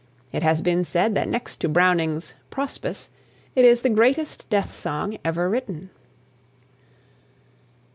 [0.31, 3.11] It has been said that next to Browning's "Prospice"
[3.53, 5.91] it is the greatest death song ever written.